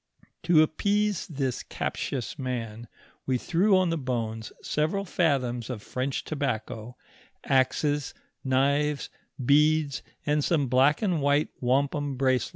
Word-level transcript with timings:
To 0.45 0.63
appease 0.63 1.27
this 1.27 1.61
captious 1.61 2.39
man, 2.39 2.87
we 3.27 3.37
threw 3.37 3.77
on 3.77 3.91
the 3.91 3.99
bones 3.99 4.51
several 4.63 5.05
fathoms 5.05 5.69
of 5.69 5.83
French 5.83 6.23
tobacco, 6.23 6.97
axes, 7.43 8.15
knives, 8.43 9.11
beads, 9.45 10.01
and 10.25 10.43
some 10.43 10.69
black 10.69 11.03
and 11.03 11.21
white 11.21 11.49
wampum 11.59 12.15
bracelets. 12.17 12.49